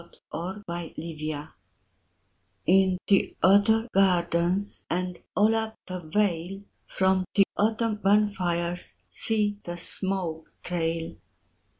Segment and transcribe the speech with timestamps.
[0.01, 1.49] VI Autumn Fires
[2.65, 9.77] In the other gardens And all up the vale, From the autumn bonfires See the
[9.77, 11.17] smoke trail!